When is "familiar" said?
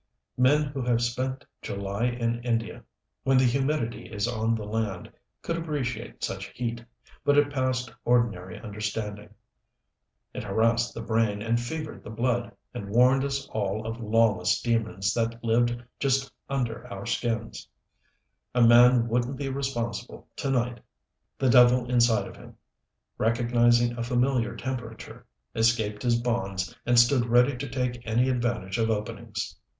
24.01-24.55